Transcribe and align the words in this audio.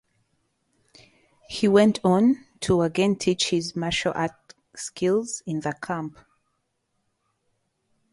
He 1.47 1.67
went 1.67 1.99
on 2.03 2.43
to 2.61 2.81
again 2.81 3.17
teach 3.17 3.51
his 3.51 3.75
martial 3.75 4.11
art 4.15 4.31
skills 4.75 5.43
in 5.45 5.59
the 5.59 5.73
camp. 5.73 6.17